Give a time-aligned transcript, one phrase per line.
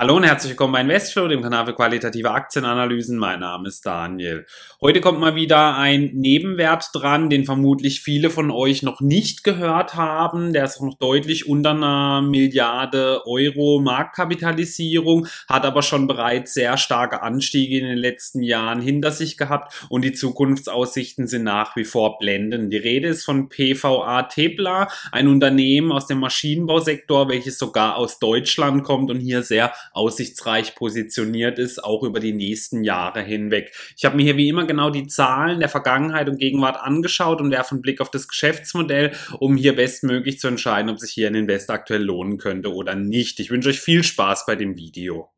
[0.00, 3.18] Hallo und herzlich willkommen bei Investflow, dem Kanal für qualitative Aktienanalysen.
[3.18, 4.46] Mein Name ist Daniel.
[4.80, 9.96] Heute kommt mal wieder ein Nebenwert dran, den vermutlich viele von euch noch nicht gehört
[9.96, 10.54] haben.
[10.54, 17.20] Der ist noch deutlich unter einer Milliarde Euro Marktkapitalisierung, hat aber schon bereits sehr starke
[17.20, 22.16] Anstiege in den letzten Jahren hinter sich gehabt und die Zukunftsaussichten sind nach wie vor
[22.18, 22.72] blendend.
[22.72, 28.82] Die Rede ist von PVA Tepla, ein Unternehmen aus dem Maschinenbausektor, welches sogar aus Deutschland
[28.82, 33.72] kommt und hier sehr aussichtsreich positioniert ist, auch über die nächsten Jahre hinweg.
[33.96, 37.50] Ich habe mir hier wie immer genau die Zahlen der Vergangenheit und Gegenwart angeschaut und
[37.50, 41.34] werfe einen Blick auf das Geschäftsmodell, um hier bestmöglich zu entscheiden, ob sich hier ein
[41.34, 43.40] Invest aktuell lohnen könnte oder nicht.
[43.40, 45.30] Ich wünsche euch viel Spaß bei dem Video.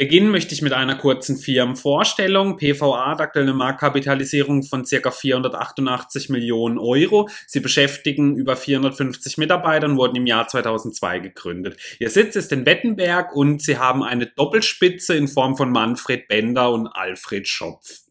[0.00, 2.56] Beginnen möchte ich mit einer kurzen Firmenvorstellung.
[2.56, 5.10] PVA hat aktuell eine Marktkapitalisierung von ca.
[5.10, 7.28] 488 Millionen Euro.
[7.46, 11.78] Sie beschäftigen über 450 Mitarbeiter und wurden im Jahr 2002 gegründet.
[11.98, 16.72] Ihr Sitz ist in Wettenberg und sie haben eine Doppelspitze in Form von Manfred Bender
[16.72, 18.09] und Alfred Schopf.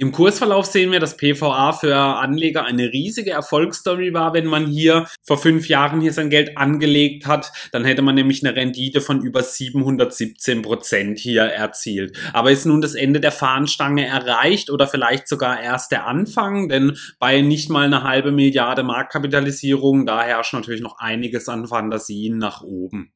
[0.00, 4.32] Im Kursverlauf sehen wir, dass PVA für Anleger eine riesige Erfolgsstory war.
[4.32, 8.44] Wenn man hier vor fünf Jahren hier sein Geld angelegt hat, dann hätte man nämlich
[8.44, 12.16] eine Rendite von über 717 Prozent hier erzielt.
[12.32, 16.68] Aber ist nun das Ende der Fahnenstange erreicht oder vielleicht sogar erst der Anfang?
[16.68, 22.38] Denn bei nicht mal eine halbe Milliarde Marktkapitalisierung, da herrscht natürlich noch einiges an Fantasien
[22.38, 23.12] nach oben.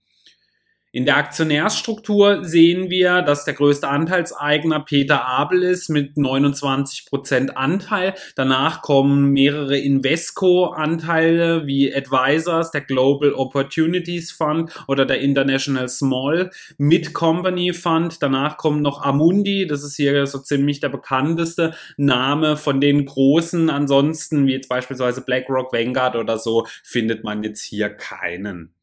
[0.94, 7.56] In der Aktionärsstruktur sehen wir, dass der größte Anteilseigner Peter Abel ist mit 29 Prozent
[7.56, 8.12] Anteil.
[8.36, 17.14] Danach kommen mehrere Invesco-Anteile wie Advisors, der Global Opportunities Fund oder der International Small Mid
[17.14, 18.22] Company Fund.
[18.22, 23.70] Danach kommt noch Amundi, das ist hier so ziemlich der bekannteste Name von den großen.
[23.70, 28.74] Ansonsten, wie jetzt beispielsweise BlackRock, Vanguard oder so, findet man jetzt hier keinen.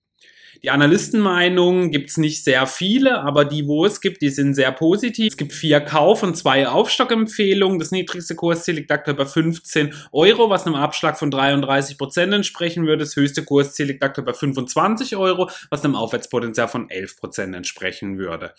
[0.62, 5.28] Die Analystenmeinungen gibt's nicht sehr viele, aber die, wo es gibt, die sind sehr positiv.
[5.31, 7.80] Es gibt vier Kauf- und zwei Aufstockempfehlungen.
[7.80, 12.86] Das niedrigste Kursziel liegt aktuell bei 15 Euro, was einem Abschlag von 33 Prozent entsprechen
[12.86, 13.06] würde.
[13.06, 18.18] Das höchste Kursziel liegt aktuell bei 25 Euro, was einem Aufwärtspotenzial von 11 Prozent entsprechen
[18.18, 18.53] würde.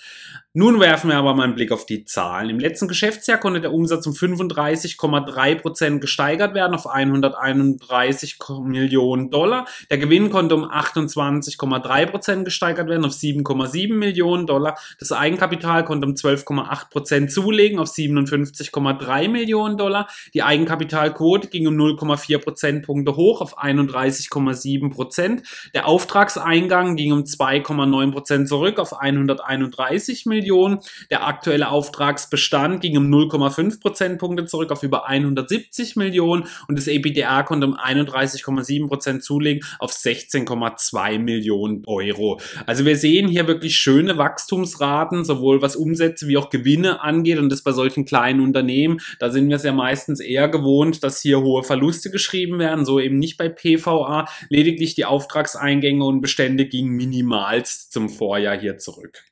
[0.54, 2.48] Nun werfen wir aber mal einen Blick auf die Zahlen.
[2.48, 9.66] Im letzten Geschäftsjahr konnte der Umsatz um 35,3 Prozent gesteigert werden auf 131 Millionen Dollar.
[9.90, 14.78] Der Gewinn konnte um 28,3 3% gesteigert werden auf 7,7 Millionen Dollar.
[14.98, 20.08] Das Eigenkapital konnte um 12,8% zulegen auf 57,3 Millionen Dollar.
[20.34, 25.42] Die Eigenkapitalquote ging um 0,4 Prozentpunkte hoch auf 31,7%.
[25.74, 30.78] Der Auftragseingang ging um 2,9% zurück auf 131 Millionen.
[31.10, 37.42] Der aktuelle Auftragsbestand ging um 0,5 Prozentpunkte zurück auf über 170 Millionen und das EBDR
[37.44, 42.40] konnte um 31,7% zulegen auf 16,2 Millionen Euro.
[42.66, 47.50] Also wir sehen hier wirklich schöne Wachstumsraten, sowohl was Umsätze wie auch Gewinne angeht und
[47.50, 49.00] das bei solchen kleinen Unternehmen.
[49.18, 53.00] Da sind wir es ja meistens eher gewohnt, dass hier hohe Verluste geschrieben werden, so
[53.00, 54.26] eben nicht bei PVA.
[54.48, 59.29] Lediglich die Auftragseingänge und Bestände gingen minimalst zum Vorjahr hier zurück.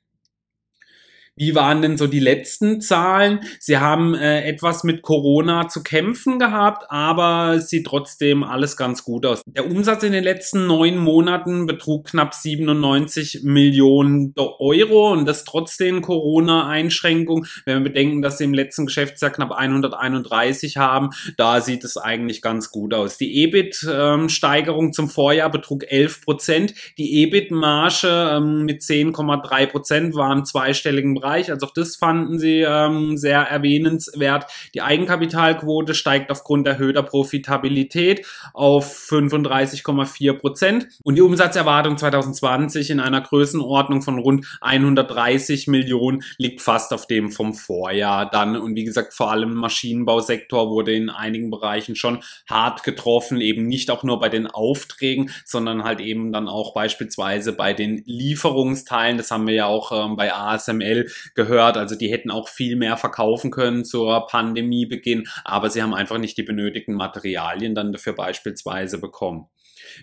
[1.38, 3.40] Wie waren denn so die letzten Zahlen?
[3.60, 9.04] Sie haben äh, etwas mit Corona zu kämpfen gehabt, aber es sieht trotzdem alles ganz
[9.04, 9.42] gut aus.
[9.46, 15.76] Der Umsatz in den letzten neun Monaten betrug knapp 97 Millionen Euro und das trotz
[15.76, 17.46] den Corona-Einschränkungen.
[17.64, 22.42] Wenn wir bedenken, dass sie im letzten Geschäftsjahr knapp 131 haben, da sieht es eigentlich
[22.42, 23.16] ganz gut aus.
[23.16, 26.74] Die EBIT-Steigerung ähm, zum Vorjahr betrug 11 Prozent.
[26.98, 31.50] Die EBIT-Marge ähm, mit 10,3 Prozent war im zweistelligen Bereich Bereich.
[31.50, 34.46] Also auch das fanden sie ähm, sehr erwähnenswert.
[34.74, 43.20] Die Eigenkapitalquote steigt aufgrund erhöhter Profitabilität auf 35,4 Prozent und die Umsatzerwartung 2020 in einer
[43.20, 48.56] Größenordnung von rund 130 Millionen liegt fast auf dem vom Vorjahr dann.
[48.56, 53.90] Und wie gesagt, vor allem Maschinenbausektor wurde in einigen Bereichen schon hart getroffen, eben nicht
[53.90, 59.18] auch nur bei den Aufträgen, sondern halt eben dann auch beispielsweise bei den Lieferungsteilen.
[59.18, 61.76] Das haben wir ja auch ähm, bei ASML gehört.
[61.76, 66.36] Also die hätten auch viel mehr verkaufen können zur Pandemiebeginn, aber sie haben einfach nicht
[66.36, 69.48] die benötigten Materialien dann dafür beispielsweise bekommen.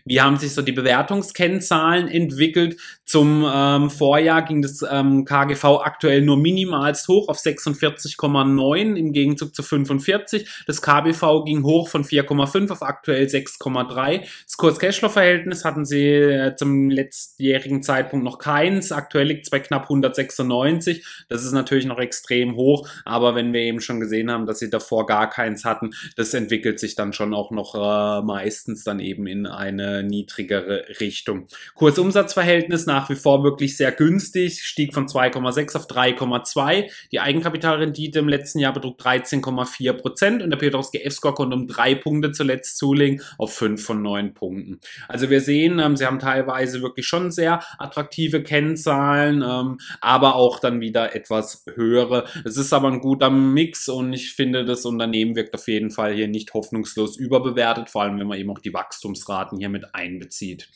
[0.06, 2.78] Wie haben sich so die Bewertungskennzahlen entwickelt?
[3.06, 9.54] Zum ähm, Vorjahr ging das ähm, KGV aktuell nur minimalst hoch auf 46,9 im Gegenzug
[9.56, 10.64] zu 45.
[10.66, 14.22] Das KBV ging hoch von 4,5 auf aktuell 6,3.
[14.46, 18.92] Das Kurs-Cashflow-Verhältnis hatten sie äh, zum letztjährigen Zeitpunkt noch keins.
[18.92, 21.06] Aktuell liegt es bei knapp 196.
[21.30, 24.70] Das ist natürlich noch extrem hoch, aber wenn wir eben schon gesehen haben, dass sie
[24.70, 29.28] davor gar keins hatten, das entwickelt sich dann schon auch noch äh, meistens dann eben
[29.28, 31.48] in eine niedrigere Richtung.
[31.76, 36.90] Kursumsatzverhältnis nach wie vor wirklich sehr günstig, stieg von 2,6 auf 3,2.
[37.12, 41.96] Die Eigenkapitalrendite im letzten Jahr betrug 13,4 Prozent und der Piotrowski F-Score konnte um drei
[41.96, 44.80] Punkte zuletzt zulegen auf fünf von neun Punkten.
[45.08, 50.60] Also wir sehen, ähm, sie haben teilweise wirklich schon sehr attraktive Kennzahlen, ähm, aber auch
[50.60, 52.26] dann wieder etwas höhere.
[52.44, 56.14] Es ist aber ein guter Mix und ich finde, das Unternehmen wirkt auf jeden Fall
[56.14, 60.69] hier nicht hoffnungslos überbewertet, vor allem wenn man eben auch die Wachstumsraten hier mit einbezieht.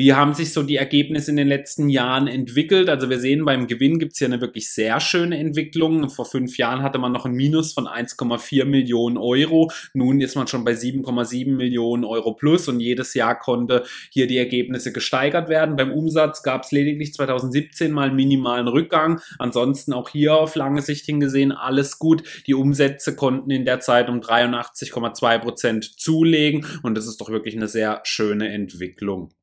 [0.00, 2.88] Wie haben sich so die Ergebnisse in den letzten Jahren entwickelt?
[2.88, 6.08] Also wir sehen, beim Gewinn gibt es hier eine wirklich sehr schöne Entwicklung.
[6.08, 9.70] Vor fünf Jahren hatte man noch ein Minus von 1,4 Millionen Euro.
[9.92, 14.38] Nun ist man schon bei 7,7 Millionen Euro plus und jedes Jahr konnte hier die
[14.38, 15.76] Ergebnisse gesteigert werden.
[15.76, 19.20] Beim Umsatz gab es lediglich 2017 mal einen minimalen Rückgang.
[19.38, 22.22] Ansonsten auch hier auf lange Sicht hingesehen alles gut.
[22.46, 27.54] Die Umsätze konnten in der Zeit um 83,2 Prozent zulegen und das ist doch wirklich
[27.54, 29.34] eine sehr schöne Entwicklung.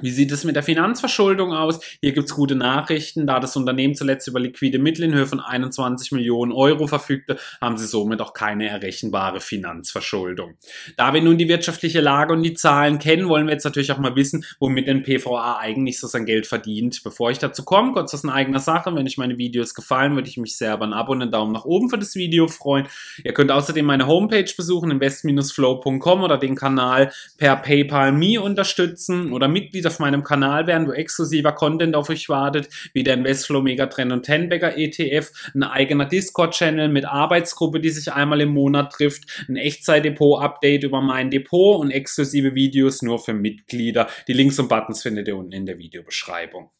[0.00, 1.80] Wie sieht es mit der Finanzverschuldung aus?
[2.00, 3.26] Hier gibt es gute Nachrichten.
[3.26, 7.76] Da das Unternehmen zuletzt über liquide Mittel in Höhe von 21 Millionen Euro verfügte, haben
[7.76, 10.54] sie somit auch keine errechenbare Finanzverschuldung.
[10.96, 13.98] Da wir nun die wirtschaftliche Lage und die Zahlen kennen, wollen wir jetzt natürlich auch
[13.98, 17.02] mal wissen, womit denn PVA eigentlich so sein Geld verdient.
[17.02, 18.94] Bevor ich dazu komme, kurz aus eigener Sache.
[18.94, 21.52] Wenn euch meine Videos gefallen, würde ich mich sehr über ein Abo und einen Daumen
[21.52, 22.86] nach oben für das Video freuen.
[23.24, 29.48] Ihr könnt außerdem meine Homepage besuchen, invest-flow.com oder den Kanal per PayPal Me unterstützen oder
[29.48, 34.12] Mitglieder auf meinem Kanal werden, wo exklusiver Content auf euch wartet, wie der Investflow Megatrend
[34.12, 39.56] und Tenbagger ETF, ein eigener Discord-Channel mit Arbeitsgruppe, die sich einmal im Monat trifft, ein
[39.56, 44.08] Echtzeit-Depot-Update über mein Depot und exklusive Videos nur für Mitglieder.
[44.28, 46.70] Die Links und Buttons findet ihr unten in der Videobeschreibung.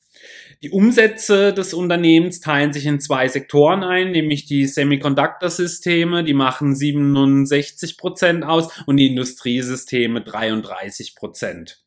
[0.62, 6.74] Die Umsätze des Unternehmens teilen sich in zwei Sektoren ein, nämlich die Semiconductor-Systeme, die machen
[6.74, 11.84] 67 Prozent aus und die Industriesysteme 33 Prozent.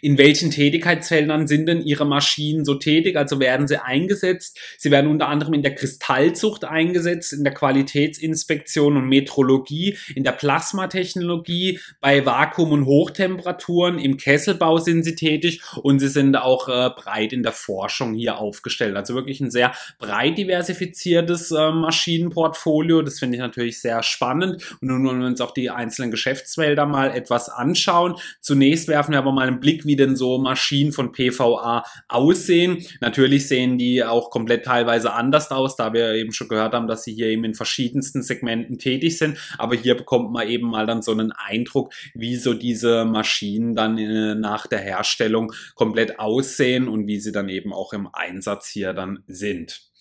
[0.00, 3.16] In welchen Tätigkeitsfeldern sind denn Ihre Maschinen so tätig?
[3.16, 4.58] Also werden sie eingesetzt?
[4.78, 10.32] Sie werden unter anderem in der Kristallzucht eingesetzt, in der Qualitätsinspektion und Metrologie, in der
[10.32, 16.90] Plasmatechnologie, bei Vakuum- und Hochtemperaturen, im Kesselbau sind sie tätig und sie sind auch äh,
[16.90, 18.96] breit in der Forschung hier aufgestellt.
[18.96, 23.02] Also wirklich ein sehr breit diversifiziertes äh, Maschinenportfolio.
[23.02, 24.76] Das finde ich natürlich sehr spannend.
[24.80, 28.16] Und nun wollen wir uns auch die einzelnen Geschäftsfelder mal etwas anschauen.
[28.40, 32.84] Zunächst werfen wir aber mal einen Blick, wie denn so Maschinen von PVA aussehen.
[33.00, 37.04] Natürlich sehen die auch komplett teilweise anders aus, da wir eben schon gehört haben, dass
[37.04, 39.38] sie hier eben in verschiedensten Segmenten tätig sind.
[39.56, 43.96] Aber hier bekommt man eben mal dann so einen Eindruck, wie so diese Maschinen dann
[43.96, 48.92] äh, nach der Herstellung komplett aussehen und wie sie dann eben auch im Einsatz hier
[48.92, 49.91] dann sind.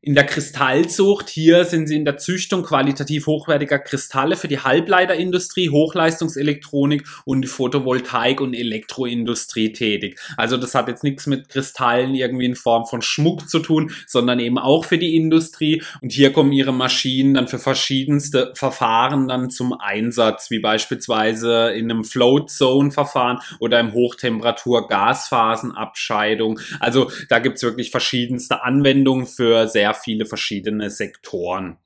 [0.00, 5.70] In der Kristallzucht, hier sind sie in der Züchtung qualitativ hochwertiger Kristalle für die Halbleiterindustrie,
[5.70, 10.20] Hochleistungselektronik und die Photovoltaik- und Elektroindustrie tätig.
[10.36, 14.38] Also das hat jetzt nichts mit Kristallen irgendwie in Form von Schmuck zu tun, sondern
[14.38, 15.82] eben auch für die Industrie.
[16.00, 21.90] Und hier kommen ihre Maschinen dann für verschiedenste Verfahren dann zum Einsatz, wie beispielsweise in
[21.90, 26.60] einem Float Zone Verfahren oder im Hochtemperatur Gasphasenabscheidung.
[26.78, 31.78] Also da gibt's wirklich verschiedenste Anwendungen für sehr sehr viele verschiedene Sektoren.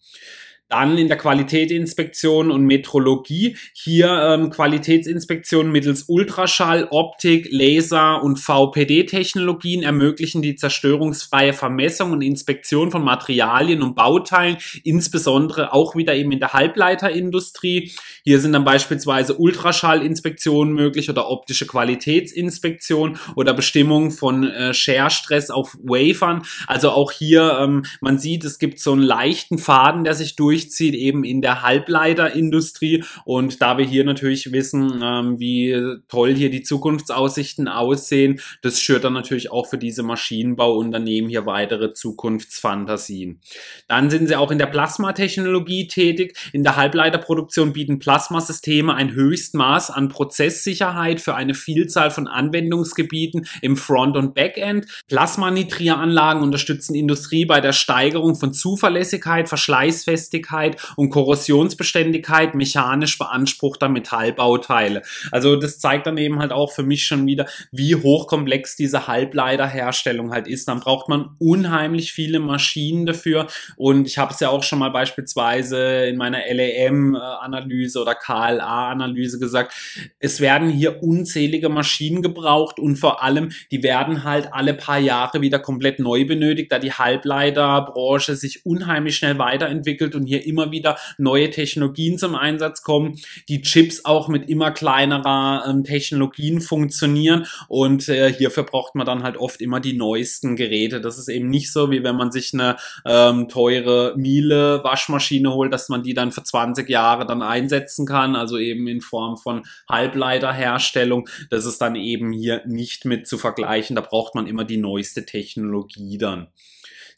[0.72, 9.82] Dann in der Qualitätsinspektion und Metrologie hier ähm, Qualitätsinspektion mittels Ultraschall, Optik, Laser und VPD-Technologien
[9.82, 16.40] ermöglichen die zerstörungsfreie Vermessung und Inspektion von Materialien und Bauteilen, insbesondere auch wieder eben in
[16.40, 17.92] der Halbleiterindustrie.
[18.24, 25.76] Hier sind dann beispielsweise Ultraschallinspektionen möglich oder optische Qualitätsinspektion oder Bestimmung von äh, Share-Stress auf
[25.82, 26.44] Wafern.
[26.66, 30.61] Also auch hier, ähm, man sieht, es gibt so einen leichten Faden, der sich durch
[30.62, 33.04] durchzieht, eben in der Halbleiterindustrie.
[33.24, 35.76] Und da wir hier natürlich wissen, ähm, wie
[36.08, 41.92] toll hier die Zukunftsaussichten aussehen, das schürt dann natürlich auch für diese Maschinenbauunternehmen hier weitere
[41.92, 43.40] Zukunftsfantasien.
[43.88, 46.36] Dann sind sie auch in der Plasmatechnologie tätig.
[46.52, 53.76] In der Halbleiterproduktion bieten Plasmasysteme ein Höchstmaß an Prozesssicherheit für eine Vielzahl von Anwendungsgebieten im
[53.76, 54.86] Front- und Backend.
[55.08, 65.02] Plasmanitrieranlagen unterstützen Industrie bei der Steigerung von Zuverlässigkeit, Verschleißfestigkeit, Festigkeit und Korrosionsbeständigkeit mechanisch beanspruchter Metallbauteile.
[65.30, 70.32] Also das zeigt dann eben halt auch für mich schon wieder, wie hochkomplex diese Halbleiterherstellung
[70.32, 70.68] halt ist.
[70.68, 74.90] Dann braucht man unheimlich viele Maschinen dafür und ich habe es ja auch schon mal
[74.90, 79.74] beispielsweise in meiner LAM-Analyse oder KLA-Analyse gesagt,
[80.18, 85.40] es werden hier unzählige Maschinen gebraucht und vor allem, die werden halt alle paar Jahre
[85.40, 90.98] wieder komplett neu benötigt, da die Halbleiterbranche sich unheimlich schnell weiterentwickelt und hier immer wieder
[91.18, 93.18] neue Technologien zum Einsatz kommen,
[93.48, 99.22] die Chips auch mit immer kleinerer ähm, Technologien funktionieren und äh, hierfür braucht man dann
[99.22, 101.00] halt oft immer die neuesten Geräte.
[101.00, 105.72] Das ist eben nicht so, wie wenn man sich eine ähm, teure Miele Waschmaschine holt,
[105.72, 109.62] dass man die dann für 20 Jahre dann einsetzen kann, also eben in Form von
[109.88, 111.28] Halbleiterherstellung.
[111.50, 113.96] Das ist dann eben hier nicht mit zu vergleichen.
[113.96, 116.48] Da braucht man immer die neueste Technologie dann.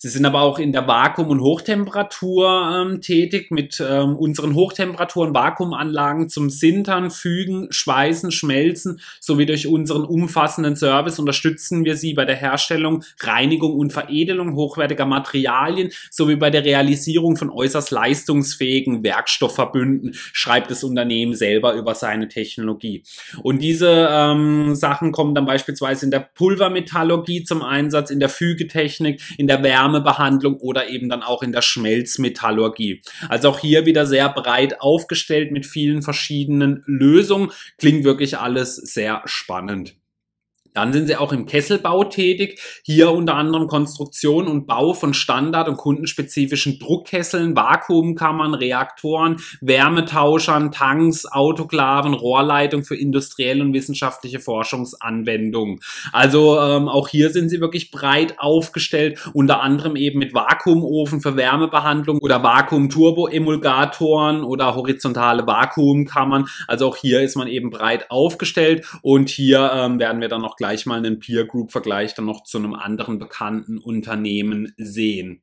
[0.04, 5.32] Sie sind aber auch in der Vakuum- und Hochtemperatur ähm, tätig mit ähm, unseren Hochtemperaturen
[5.32, 12.26] Vakuumanlagen zum Sintern, Fügen, Schweißen, Schmelzen sowie durch unseren umfassenden Service unterstützen wir Sie bei
[12.26, 20.10] der Herstellung, Reinigung und Veredelung hochwertiger Materialien sowie bei der Realisierung von äußerst leistungsfähigen Werkstoffverbünden,
[20.34, 23.04] schreibt das Unternehmen selber über seine Technologie.
[23.42, 29.22] Und diese ähm, Sachen kommen dann beispielsweise in der Pulvermetallurgie zum Einsatz, in der Fügetechnik,
[29.38, 33.02] in der Wärme Wärmebehandlung oder eben dann auch in der Schmelzmetallurgie.
[33.28, 37.50] Also auch hier wieder sehr breit aufgestellt mit vielen verschiedenen Lösungen.
[37.78, 39.96] Klingt wirklich alles sehr spannend.
[40.74, 42.60] Dann sind sie auch im Kesselbau tätig.
[42.82, 51.26] Hier unter anderem Konstruktion und Bau von Standard- und kundenspezifischen Druckkesseln, Vakuumkammern, Reaktoren, Wärmetauschern, Tanks,
[51.26, 55.78] Autoklaven, Rohrleitung für industrielle und wissenschaftliche Forschungsanwendungen.
[56.12, 61.36] Also ähm, auch hier sind sie wirklich breit aufgestellt, unter anderem eben mit Vakuumofen für
[61.36, 66.46] Wärmebehandlung oder Vakuum-Turbo-Emulgatoren oder horizontale Vakuumkammern.
[66.66, 70.56] Also auch hier ist man eben breit aufgestellt und hier ähm, werden wir dann noch
[70.64, 75.42] gleich mal einen Peer Group Vergleich dann noch zu einem anderen bekannten Unternehmen sehen.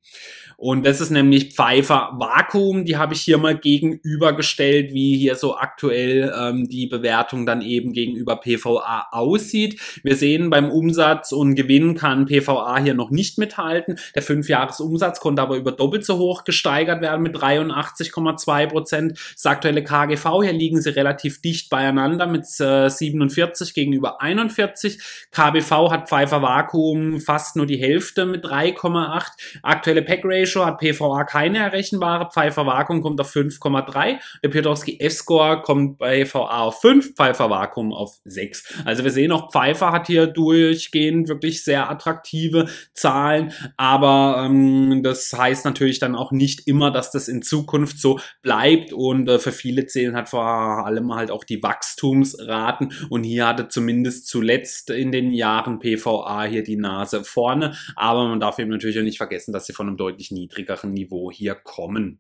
[0.58, 2.86] Und das ist nämlich Pfeiffer Vakuum.
[2.86, 7.94] Die habe ich hier mal gegenübergestellt, wie hier so aktuell ähm, die Bewertung dann eben
[7.94, 9.80] gegenüber PVA aussieht.
[10.01, 14.00] Wir sehen beim Umsatz und Gewinn kann PVA hier noch nicht mithalten.
[14.16, 19.20] Der Fünfjahresumsatz konnte aber über doppelt so hoch gesteigert werden mit 83,2 Prozent.
[19.34, 25.00] Das aktuelle KGV, hier liegen sie relativ dicht beieinander mit äh, 47 gegenüber 41.
[25.32, 29.60] KBV hat Pfeiffer Vakuum fast nur die Hälfte mit 3,8.
[29.63, 32.30] Aktuelle Pack Ratio hat PVA keine errechenbare.
[32.32, 34.20] Pfeiffer Vakuum kommt auf 5,3.
[34.44, 38.82] Der Piotrowski F-Score kommt bei VA auf 5, Pfeiffer Vakuum auf 6.
[38.86, 45.32] Also wir sehen auch, Pfeiffer hat hier durchgehend wirklich sehr attraktive Zahlen, aber ähm, das
[45.34, 49.51] heißt natürlich dann auch nicht immer, dass das in Zukunft so bleibt und äh, für
[49.51, 55.12] viele zählen hat vor allem halt auch die Wachstumsraten und hier hatte zumindest zuletzt in
[55.12, 59.51] den Jahren PVA hier die Nase vorne, aber man darf eben natürlich auch nicht vergessen,
[59.53, 62.20] dass sie von einem deutlich niedrigeren Niveau hier kommen.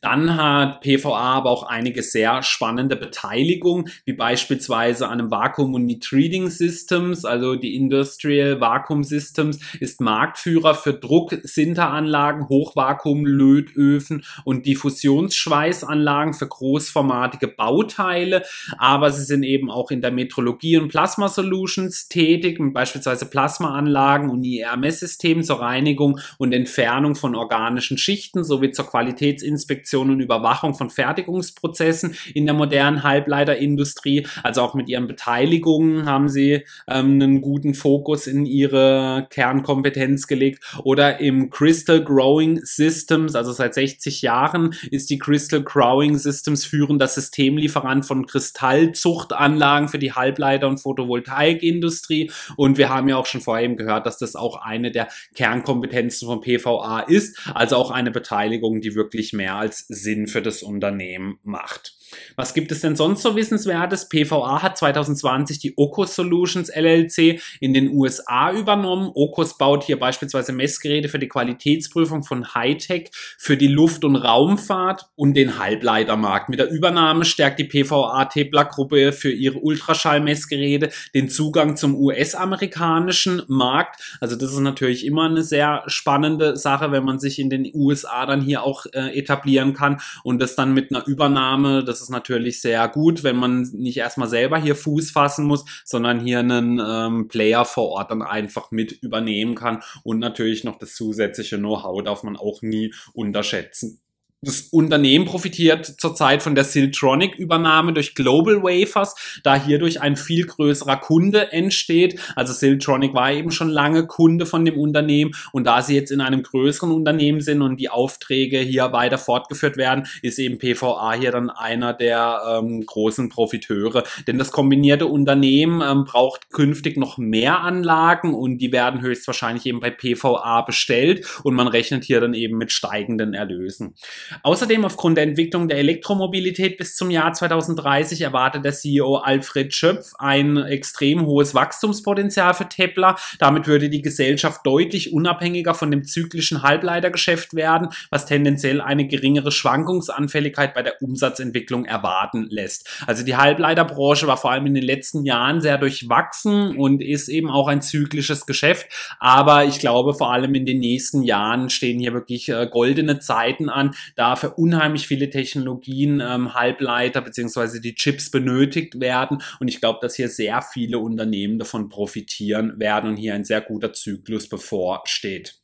[0.00, 5.88] Dann hat PVA aber auch einige sehr spannende Beteiligungen, wie beispielsweise an einem Vakuum und
[6.00, 16.48] Treating Systems, also die Industrial Vacuum Systems ist Marktführer für Drucksinteranlagen, Hochvakuum-Lötöfen und Diffusionsschweißanlagen für
[16.48, 18.42] großformatige Bauteile,
[18.78, 24.44] aber sie sind eben auch in der Metrologie und Plasma Solutions tätig, beispielsweise Plasmaanlagen und
[24.44, 30.90] IRMS-Systemen zur Reinigung und Entfernung von organischen Schichten sowie zur Qualitätsinformation Inspektion und Überwachung von
[30.90, 34.26] Fertigungsprozessen in der modernen Halbleiterindustrie.
[34.42, 40.64] Also auch mit ihren Beteiligungen haben sie ähm, einen guten Fokus in ihre Kernkompetenz gelegt.
[40.82, 47.06] Oder im Crystal Growing Systems, also seit 60 Jahren ist die Crystal Growing Systems führender
[47.06, 52.30] Systemlieferant von Kristallzuchtanlagen für die Halbleiter- und Photovoltaikindustrie.
[52.56, 56.26] Und wir haben ja auch schon vorher eben gehört, dass das auch eine der Kernkompetenzen
[56.26, 60.62] von PVA ist, also auch eine Beteiligung, die wirklich mehr mehr als Sinn für das
[60.62, 61.98] Unternehmen macht.
[62.36, 64.08] Was gibt es denn sonst so Wissenswertes?
[64.08, 69.10] PVA hat 2020 die Ocus Solutions LLC in den USA übernommen.
[69.14, 75.06] Ocus baut hier beispielsweise Messgeräte für die Qualitätsprüfung von Hightech für die Luft- und Raumfahrt
[75.16, 76.48] und den Halbleitermarkt.
[76.48, 84.00] Mit der Übernahme stärkt die PVA Tepler-Gruppe für ihre Ultraschallmessgeräte den Zugang zum US-amerikanischen Markt.
[84.20, 88.26] Also das ist natürlich immer eine sehr spannende Sache, wenn man sich in den USA
[88.26, 92.60] dann hier auch äh, etablieren kann und das dann mit einer Übernahme, das ist natürlich
[92.60, 97.28] sehr gut, wenn man nicht erstmal selber hier Fuß fassen muss, sondern hier einen ähm,
[97.28, 102.22] Player vor Ort dann einfach mit übernehmen kann und natürlich noch das zusätzliche Know-how darf
[102.22, 104.03] man auch nie unterschätzen.
[104.44, 110.98] Das Unternehmen profitiert zurzeit von der Siltronic-Übernahme durch Global Wafers, da hierdurch ein viel größerer
[110.98, 112.20] Kunde entsteht.
[112.36, 116.20] Also Siltronic war eben schon lange Kunde von dem Unternehmen und da sie jetzt in
[116.20, 121.32] einem größeren Unternehmen sind und die Aufträge hier weiter fortgeführt werden, ist eben PVA hier
[121.32, 124.04] dann einer der ähm, großen Profiteure.
[124.26, 129.80] Denn das kombinierte Unternehmen ähm, braucht künftig noch mehr Anlagen und die werden höchstwahrscheinlich eben
[129.80, 133.94] bei PVA bestellt und man rechnet hier dann eben mit steigenden Erlösen.
[134.42, 140.12] Außerdem aufgrund der Entwicklung der Elektromobilität bis zum Jahr 2030 erwartet der CEO Alfred Schöpf
[140.18, 143.16] ein extrem hohes Wachstumspotenzial für Tepler.
[143.38, 149.52] Damit würde die Gesellschaft deutlich unabhängiger von dem zyklischen Halbleitergeschäft werden, was tendenziell eine geringere
[149.52, 152.88] Schwankungsanfälligkeit bei der Umsatzentwicklung erwarten lässt.
[153.06, 157.50] Also die Halbleiterbranche war vor allem in den letzten Jahren sehr durchwachsen und ist eben
[157.50, 158.86] auch ein zyklisches Geschäft.
[159.18, 163.68] Aber ich glaube, vor allem in den nächsten Jahren stehen hier wirklich äh, goldene Zeiten
[163.68, 169.42] an, da für unheimlich viele Technologien ähm, Halbleiter beziehungsweise die Chips benötigt werden.
[169.60, 173.60] Und ich glaube, dass hier sehr viele Unternehmen davon profitieren werden und hier ein sehr
[173.60, 175.60] guter Zyklus bevorsteht.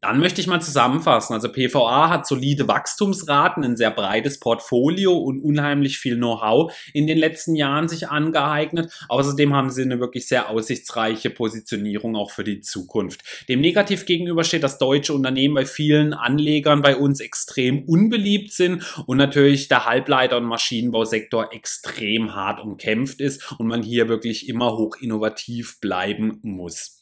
[0.00, 1.34] Dann möchte ich mal zusammenfassen.
[1.34, 7.18] Also PVA hat solide Wachstumsraten, ein sehr breites Portfolio und unheimlich viel Know-how in den
[7.18, 8.92] letzten Jahren sich angeeignet.
[9.08, 13.22] Außerdem haben sie eine wirklich sehr aussichtsreiche Positionierung auch für die Zukunft.
[13.48, 18.84] Dem negativ gegenüber steht, dass deutsche Unternehmen bei vielen Anlegern bei uns extrem unbeliebt sind
[19.06, 24.76] und natürlich der Halbleiter- und Maschinenbausektor extrem hart umkämpft ist und man hier wirklich immer
[24.76, 26.97] hoch innovativ bleiben muss.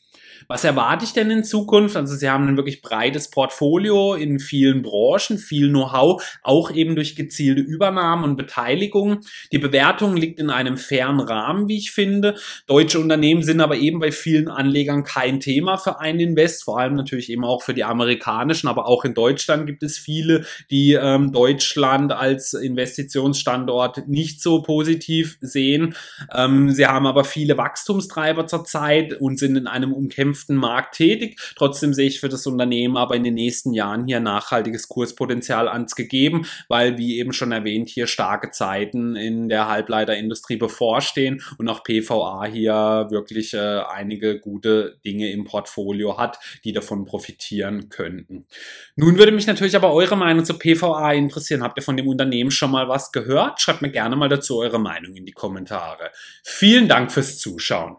[0.48, 1.96] Was erwarte ich denn in Zukunft?
[1.96, 7.16] Also Sie haben ein wirklich breites Portfolio in vielen Branchen, viel Know-how, auch eben durch
[7.16, 9.20] gezielte Übernahmen und Beteiligung.
[9.52, 12.36] Die Bewertung liegt in einem fairen Rahmen, wie ich finde.
[12.66, 16.94] Deutsche Unternehmen sind aber eben bei vielen Anlegern kein Thema für einen Invest, vor allem
[16.94, 21.32] natürlich eben auch für die amerikanischen, aber auch in Deutschland gibt es viele, die ähm,
[21.32, 25.94] Deutschland als Investitionsstandort nicht so positiv sehen.
[26.32, 31.38] Ähm, sie haben aber viele Wachstumstreiber zurzeit und sind in einem umkämpften umkämpften Markt tätig.
[31.56, 35.94] Trotzdem sehe ich für das Unternehmen aber in den nächsten Jahren hier nachhaltiges Kurspotenzial ans
[35.94, 41.82] gegeben, weil, wie eben schon erwähnt, hier starke Zeiten in der Halbleiterindustrie bevorstehen und auch
[41.82, 48.46] PVA hier wirklich äh, einige gute Dinge im Portfolio hat, die davon profitieren könnten.
[48.96, 51.62] Nun würde mich natürlich aber eure Meinung zu PVA interessieren.
[51.62, 53.60] Habt ihr von dem Unternehmen schon mal was gehört?
[53.60, 56.10] Schreibt mir gerne mal dazu eure Meinung in die Kommentare.
[56.42, 57.96] Vielen Dank fürs Zuschauen.